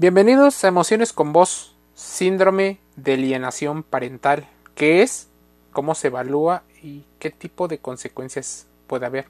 [0.00, 4.46] Bienvenidos a Emociones con Voz, síndrome de alienación parental.
[4.76, 5.26] ¿Qué es?
[5.72, 6.62] ¿Cómo se evalúa?
[6.80, 9.26] ¿Y qué tipo de consecuencias puede haber?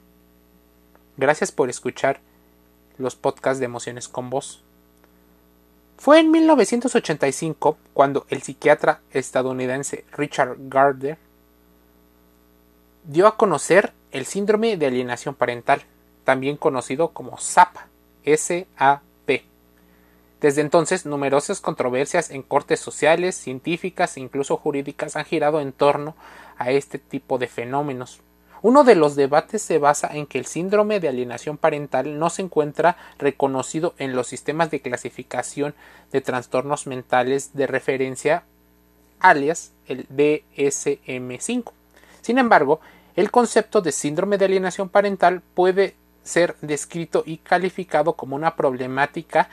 [1.17, 2.19] Gracias por escuchar
[2.99, 4.61] los podcasts de Emociones con Voz.
[5.97, 11.17] Fue en 1985 cuando el psiquiatra estadounidense Richard Gardner
[13.05, 15.81] dio a conocer el síndrome de alienación parental,
[16.25, 17.75] también conocido como SAP,
[18.23, 19.08] SAP
[20.41, 26.15] desde entonces, numerosas controversias en cortes sociales, científicas e incluso jurídicas han girado en torno
[26.57, 28.21] a este tipo de fenómenos.
[28.61, 32.41] Uno de los debates se basa en que el síndrome de alienación parental no se
[32.41, 35.75] encuentra reconocido en los sistemas de clasificación
[36.11, 38.43] de trastornos mentales de referencia,
[39.19, 41.71] alias el DSM5.
[42.21, 42.81] Sin embargo,
[43.15, 49.49] el concepto de síndrome de alienación parental puede ser descrito y calificado como una problemática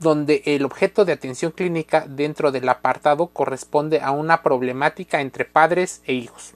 [0.00, 6.02] donde el objeto de atención clínica dentro del apartado corresponde a una problemática entre padres
[6.04, 6.54] e hijos.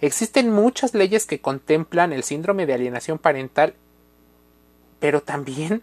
[0.00, 3.74] Existen muchas leyes que contemplan el síndrome de alienación parental,
[4.98, 5.82] pero también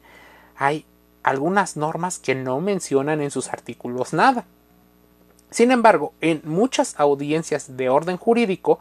[0.58, 0.86] hay
[1.24, 4.46] algunas normas que no mencionan en sus artículos nada.
[5.52, 8.80] Sin embargo, en muchas audiencias de orden jurídico,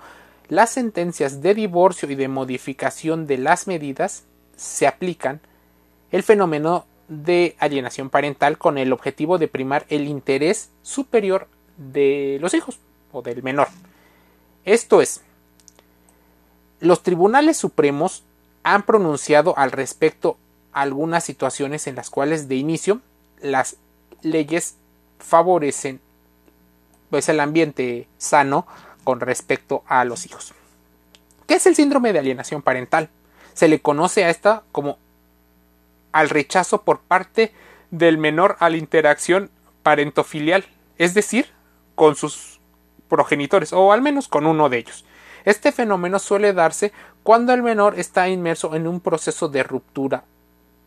[0.49, 4.25] las sentencias de divorcio y de modificación de las medidas
[4.57, 5.41] se aplican
[6.11, 12.55] el fenómeno de alienación parental con el objetivo de primar el interés superior de los
[12.55, 12.79] hijos
[13.13, 13.69] o del menor.
[14.65, 15.23] Esto es,
[16.81, 18.23] los tribunales supremos
[18.63, 20.37] han pronunciado al respecto
[20.73, 23.01] algunas situaciones en las cuales de inicio
[23.41, 23.77] las
[24.23, 24.77] leyes
[25.19, 26.01] favorecen
[27.11, 28.67] pues el ambiente sano
[29.05, 30.53] con respecto a los hijos.
[31.47, 33.09] ¿Qué es el síndrome de alienación parental?
[33.55, 34.99] Se le conoce a esta como
[36.13, 37.53] al rechazo por parte
[37.91, 39.51] del menor a la interacción
[39.83, 40.67] parentofilial,
[40.99, 41.47] es decir,
[41.95, 42.61] con sus
[43.09, 45.05] progenitores, o al menos con uno de ellos.
[45.45, 50.25] Este fenómeno suele darse cuando el menor está inmerso en un proceso de ruptura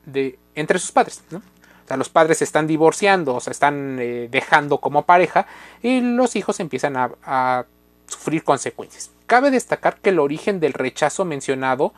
[0.06, 1.24] de, entre sus padres.
[1.32, 5.48] O sea, los padres se están divorciando o se están eh, dejando como pareja
[5.82, 7.66] y los hijos empiezan a, a
[8.06, 9.12] sufrir consecuencias.
[9.26, 11.94] Cabe destacar que el origen del rechazo mencionado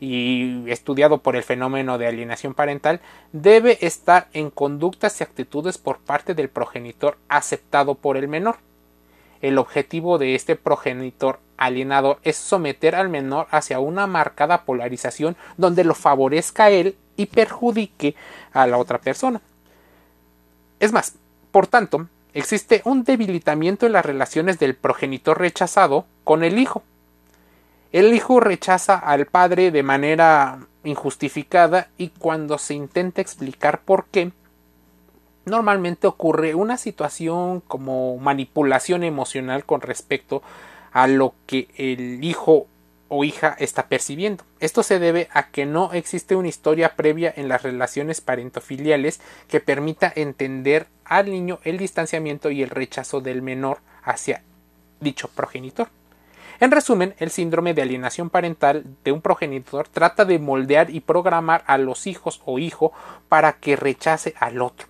[0.00, 3.00] y estudiado por el fenómeno de alienación parental
[3.32, 8.56] debe estar en conductas y actitudes por parte del progenitor aceptado por el menor.
[9.42, 15.84] El objetivo de este progenitor alienador es someter al menor hacia una marcada polarización donde
[15.84, 18.14] lo favorezca él y perjudique
[18.52, 19.42] a la otra persona.
[20.78, 21.14] Es más,
[21.50, 26.82] por tanto, existe un debilitamiento en las relaciones del progenitor rechazado con el hijo,
[27.92, 34.32] el hijo rechaza al padre de manera injustificada y cuando se intenta explicar por qué,
[35.44, 40.42] normalmente ocurre una situación como manipulación emocional con respecto
[40.92, 42.66] a lo que el hijo
[43.08, 44.44] o hija está percibiendo.
[44.60, 49.58] Esto se debe a que no existe una historia previa en las relaciones parentofiliales que
[49.58, 54.44] permita entender al niño el distanciamiento y el rechazo del menor hacia
[55.00, 55.88] dicho progenitor.
[56.60, 61.64] En resumen, el síndrome de alienación parental de un progenitor trata de moldear y programar
[61.66, 62.92] a los hijos o hijo
[63.30, 64.86] para que rechace al otro.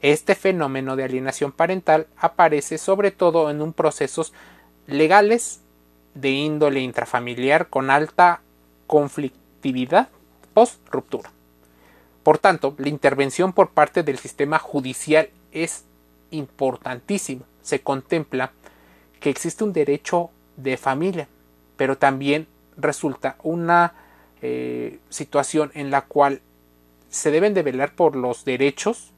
[0.00, 4.32] Este fenómeno de alienación parental aparece sobre todo en un procesos
[4.86, 5.60] legales
[6.14, 8.40] de índole intrafamiliar con alta
[8.86, 10.08] conflictividad
[10.54, 11.30] post ruptura.
[12.22, 15.84] Por tanto, la intervención por parte del sistema judicial es
[16.30, 17.42] importantísima.
[17.60, 18.52] Se contempla
[19.20, 21.28] que existe un derecho de familia,
[21.76, 23.94] pero también resulta una
[24.42, 26.40] eh, situación en la cual
[27.08, 29.12] se deben de velar por los derechos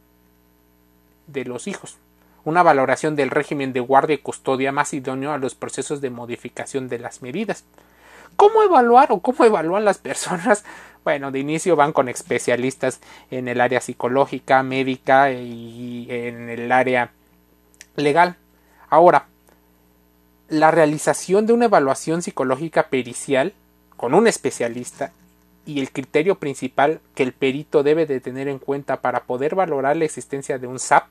[1.27, 1.97] de los hijos,
[2.45, 6.89] una valoración del régimen de guardia y custodia más idóneo a los procesos de modificación
[6.89, 7.65] de las medidas.
[8.37, 10.65] ¿Cómo evaluar o cómo evalúan las personas?
[11.07, 17.13] Bueno, de inicio van con especialistas en el área psicológica, médica y en el área
[17.95, 18.35] legal.
[18.91, 19.29] Ahora,
[20.49, 23.53] la realización de una evaluación psicológica pericial
[23.97, 25.13] con un especialista
[25.65, 29.97] y el criterio principal que el perito debe de tener en cuenta para poder valorar
[29.97, 31.09] la existencia de un SAP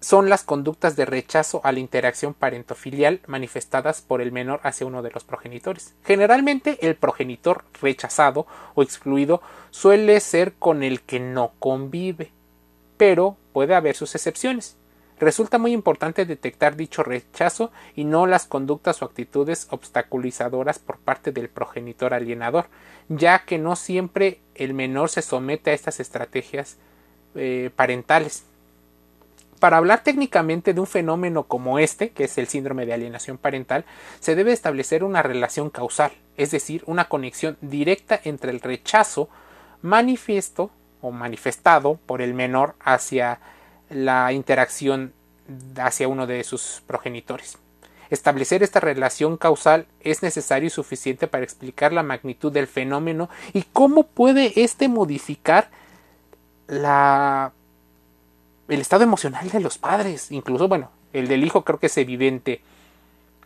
[0.00, 5.02] son las conductas de rechazo a la interacción parentofilial manifestadas por el menor hacia uno
[5.02, 5.94] de los progenitores.
[6.04, 12.30] Generalmente el progenitor rechazado o excluido suele ser con el que no convive,
[12.96, 14.77] pero puede haber sus excepciones.
[15.20, 21.32] Resulta muy importante detectar dicho rechazo y no las conductas o actitudes obstaculizadoras por parte
[21.32, 22.66] del progenitor alienador,
[23.08, 26.76] ya que no siempre el menor se somete a estas estrategias
[27.34, 28.44] eh, parentales.
[29.58, 33.84] Para hablar técnicamente de un fenómeno como este, que es el síndrome de alienación parental,
[34.20, 39.28] se debe establecer una relación causal, es decir, una conexión directa entre el rechazo
[39.82, 40.70] manifiesto
[41.00, 43.40] o manifestado por el menor hacia
[43.90, 45.12] la interacción
[45.76, 47.58] hacia uno de sus progenitores.
[48.10, 53.64] Establecer esta relación causal es necesario y suficiente para explicar la magnitud del fenómeno y
[53.72, 55.70] cómo puede éste modificar
[56.66, 57.52] la,
[58.68, 60.32] el estado emocional de los padres.
[60.32, 62.62] Incluso, bueno, el del hijo creo que es evidente,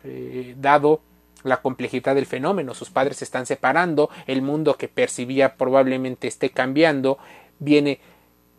[0.05, 1.01] eh, dado
[1.43, 2.75] la complejidad del fenómeno.
[2.75, 7.19] Sus padres se están separando, el mundo que percibía probablemente esté cambiando,
[7.59, 8.01] viene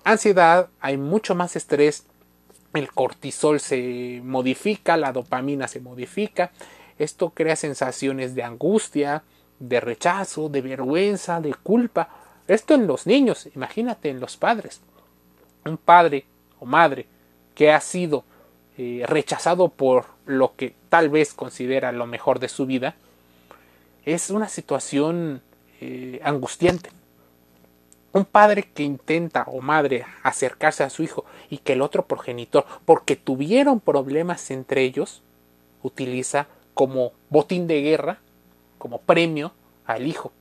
[0.03, 2.05] ansiedad, hay mucho más estrés,
[2.73, 6.51] el cortisol se modifica, la dopamina se modifica,
[6.97, 9.23] esto crea sensaciones de angustia,
[9.59, 12.09] de rechazo, de vergüenza, de culpa.
[12.47, 14.81] Esto en los niños, imagínate en los padres.
[15.65, 16.25] Un padre
[16.59, 17.07] o madre
[17.55, 18.25] que ha sido
[18.77, 22.95] eh, rechazado por lo que tal vez considera lo mejor de su vida,
[24.05, 25.41] es una situación
[25.79, 26.89] eh, angustiante.
[28.13, 32.65] Un padre que intenta o madre acercarse a su hijo y que el otro progenitor,
[32.85, 35.23] porque tuvieron problemas entre ellos,
[35.81, 38.19] utiliza como botín de guerra,
[38.77, 39.53] como premio
[39.85, 40.31] al hijo,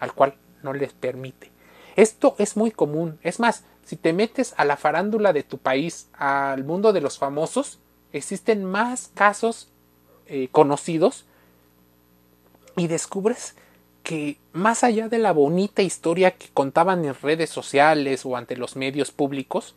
[0.00, 1.50] al cual no les permite.
[1.96, 3.18] Esto es muy común.
[3.22, 7.18] Es más, si te metes a la farándula de tu país, al mundo de los
[7.18, 7.78] famosos,
[8.12, 9.68] existen más casos
[10.26, 11.26] eh, conocidos
[12.76, 13.54] y descubres
[14.04, 18.76] que más allá de la bonita historia que contaban en redes sociales o ante los
[18.76, 19.74] medios públicos,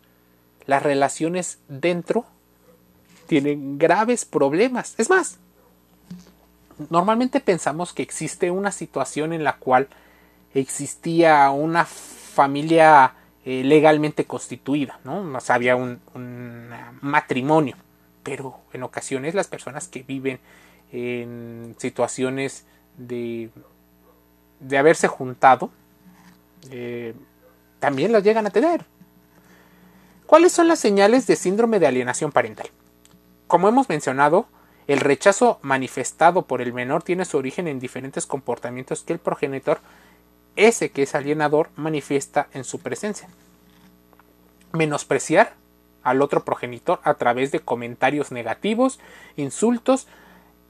[0.66, 2.26] las relaciones dentro
[3.26, 4.96] tienen graves problemas.
[4.98, 5.40] Es más,
[6.90, 9.88] normalmente pensamos que existe una situación en la cual
[10.54, 13.16] existía una familia
[13.46, 15.24] eh, legalmente constituida, ¿no?
[15.48, 16.70] había un, un
[17.00, 17.78] matrimonio,
[18.24, 20.40] pero en ocasiones las personas que viven
[20.92, 22.66] en situaciones
[22.98, 23.52] de
[24.60, 25.70] de haberse juntado,
[26.72, 27.14] eh,
[27.80, 28.86] también las llegan a tener.
[30.26, 32.68] ¿Cuáles son las señales de síndrome de alienación parental?
[33.48, 34.48] Como hemos mencionado,
[34.88, 39.80] el rechazo manifestado por el menor tiene su origen en diferentes comportamientos que el progenitor,
[40.56, 43.30] ese que es alienador, manifiesta en su presencia.
[44.74, 45.54] Menospreciar
[46.04, 49.00] al otro progenitor a través de comentarios negativos,
[49.36, 50.08] insultos,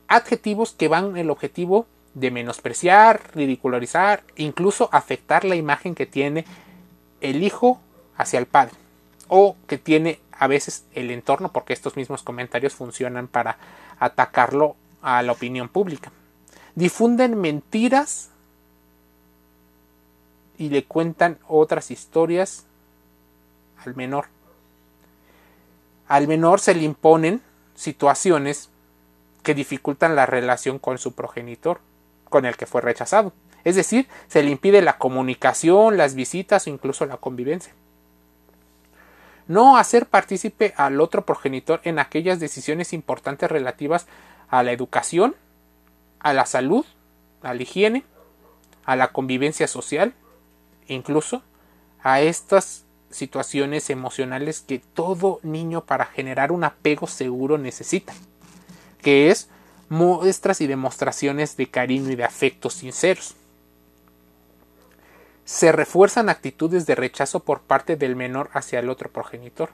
[0.07, 1.85] adjetivos que van en el objetivo
[2.19, 6.45] de menospreciar, ridicularizar, incluso afectar la imagen que tiene
[7.21, 7.79] el hijo
[8.15, 8.73] hacia el padre
[9.27, 13.57] o que tiene a veces el entorno porque estos mismos comentarios funcionan para
[13.99, 16.11] atacarlo a la opinión pública.
[16.73, 18.29] Difunden mentiras
[20.57, 22.65] y le cuentan otras historias
[23.85, 24.25] al menor.
[26.07, 27.43] Al menor se le imponen
[27.75, 28.71] situaciones
[29.43, 31.79] que dificultan la relación con su progenitor
[32.29, 33.33] con el que fue rechazado.
[33.63, 37.73] Es decir, se le impide la comunicación, las visitas o incluso la convivencia.
[39.47, 44.07] No hacer partícipe al otro progenitor en aquellas decisiones importantes relativas
[44.49, 45.35] a la educación,
[46.19, 46.85] a la salud,
[47.41, 48.03] a la higiene,
[48.85, 50.13] a la convivencia social,
[50.87, 51.43] incluso
[52.01, 58.13] a estas situaciones emocionales que todo niño para generar un apego seguro necesita,
[59.01, 59.49] que es
[59.89, 63.35] muestras y demostraciones de cariño y de afecto sinceros.
[65.45, 69.69] Se refuerzan actitudes de rechazo por parte del menor hacia el otro progenitor.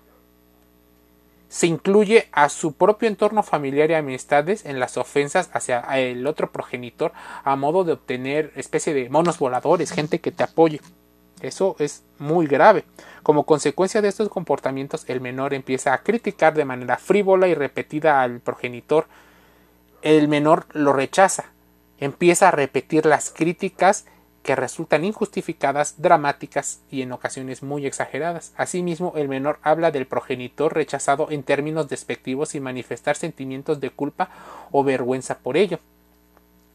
[1.50, 6.52] Se incluye a su propio entorno familiar y amistades en las ofensas hacia el otro
[6.52, 7.12] progenitor
[7.44, 10.82] a modo de obtener especie de monos voladores, gente que te apoye.
[11.42, 12.86] Eso es muy grave.
[13.22, 18.22] Como consecuencia de estos comportamientos, el menor empieza a criticar de manera frívola y repetida
[18.22, 19.08] al progenitor
[20.04, 21.46] el menor lo rechaza,
[21.98, 24.06] empieza a repetir las críticas
[24.44, 28.52] que resultan injustificadas, dramáticas y en ocasiones muy exageradas.
[28.58, 34.30] Asimismo, el menor habla del progenitor rechazado en términos despectivos y manifestar sentimientos de culpa
[34.72, 35.80] o vergüenza por ello.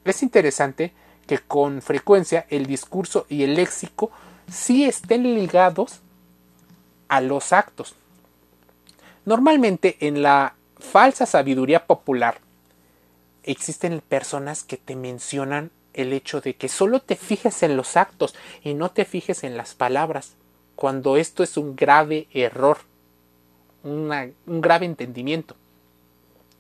[0.04, 0.94] Es interesante
[1.26, 4.10] que con frecuencia el discurso y el léxico
[4.50, 6.00] sí estén ligados
[7.08, 7.94] a los actos.
[9.26, 12.40] Normalmente en la falsa sabiduría popular
[13.48, 18.34] existen personas que te mencionan el hecho de que solo te fijes en los actos
[18.62, 20.34] y no te fijes en las palabras,
[20.76, 22.78] cuando esto es un grave error,
[23.82, 25.56] un grave entendimiento.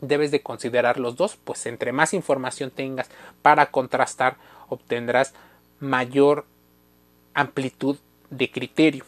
[0.00, 3.10] Debes de considerar los dos, pues entre más información tengas
[3.42, 4.36] para contrastar,
[4.68, 5.34] obtendrás
[5.78, 6.46] mayor
[7.34, 7.98] amplitud
[8.30, 9.04] de criterio.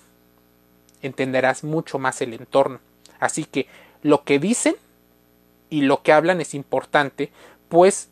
[1.03, 2.79] entenderás mucho más el entorno.
[3.19, 3.67] Así que
[4.03, 4.77] lo que dicen
[5.71, 7.33] y lo que hablan es importante,
[7.71, 8.11] pues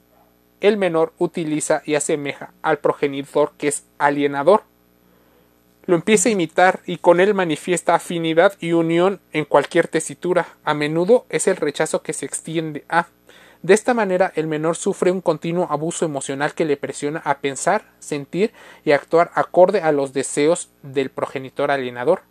[0.60, 4.62] el menor utiliza y asemeja al progenitor que es alienador.
[5.84, 10.46] Lo empieza a imitar y con él manifiesta afinidad y unión en cualquier tesitura.
[10.64, 13.08] A menudo es el rechazo que se extiende a.
[13.62, 17.90] De esta manera el menor sufre un continuo abuso emocional que le presiona a pensar,
[17.98, 18.52] sentir
[18.84, 22.22] y actuar acorde a los deseos del progenitor alienador.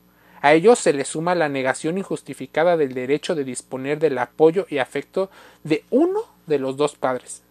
[0.42, 4.78] A ello se le suma la negación injustificada del derecho de disponer del apoyo y
[4.78, 5.30] afecto
[5.64, 7.44] de uno de los dos padres.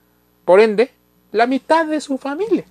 [0.45, 0.91] Por ende,
[1.33, 2.65] la mitad de su familia.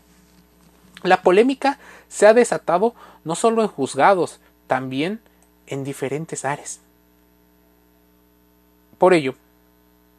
[1.03, 5.22] La polémica se ha desatado no solo en juzgados, también
[5.67, 6.79] en diferentes áreas.
[8.98, 9.36] Por ello,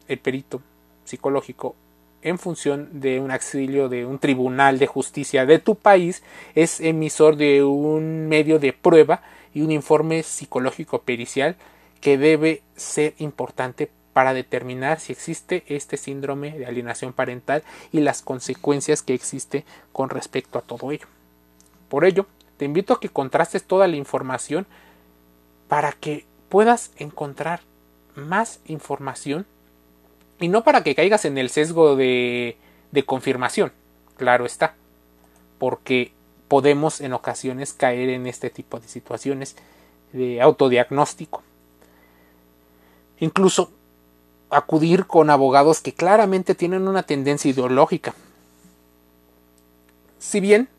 [0.07, 0.61] el perito
[1.03, 1.75] psicológico
[2.21, 6.23] en función de un auxilio de un tribunal de justicia de tu país
[6.55, 9.21] es emisor de un medio de prueba
[9.53, 11.55] y un informe psicológico pericial
[12.01, 18.23] que debe ser importante para determinar si existe este síndrome de alienación parental y las
[18.23, 21.05] consecuencias que existe con respecto a todo ello.
[21.87, 22.25] Por ello,
[22.57, 24.65] te invito a que contrastes toda la información
[25.67, 27.59] para que puedas encontrar
[28.15, 29.45] más información
[30.39, 32.57] y no para que caigas en el sesgo de,
[32.91, 33.71] de confirmación,
[34.15, 34.73] claro está,
[35.59, 36.11] porque
[36.47, 39.55] podemos en ocasiones caer en este tipo de situaciones
[40.11, 41.43] de autodiagnóstico.
[43.19, 43.76] Incluso
[44.49, 48.13] acudir con abogados que claramente tienen una tendencia ideológica.
[50.19, 50.69] Si bien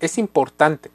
[0.00, 0.90] es importante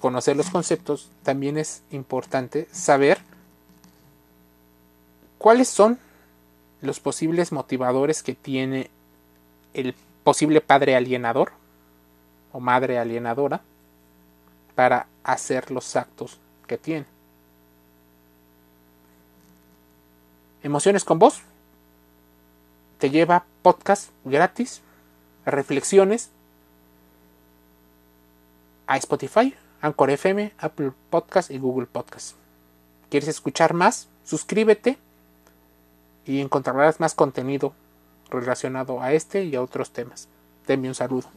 [0.00, 3.18] conocer los conceptos, también es importante saber
[5.38, 5.98] cuáles son
[6.80, 8.90] los posibles motivadores que tiene
[9.74, 11.52] el posible padre alienador
[12.52, 13.62] o madre alienadora
[14.74, 17.17] para hacer los actos que tiene.
[20.68, 21.40] Emociones con vos
[22.98, 24.82] te lleva podcast gratis,
[25.46, 26.28] reflexiones
[28.86, 32.36] a Spotify, Anchor FM, Apple Podcast y Google Podcast.
[33.08, 34.08] ¿Quieres escuchar más?
[34.26, 34.98] Suscríbete
[36.26, 37.72] y encontrarás más contenido
[38.28, 40.28] relacionado a este y a otros temas.
[40.66, 41.30] Denme un saludo.